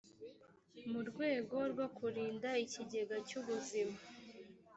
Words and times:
mu 0.89 0.99
rwego 1.09 1.55
rwo 1.71 1.87
kurinda 1.97 2.49
ikigega 2.63 3.17
cyubuzima 3.27 3.97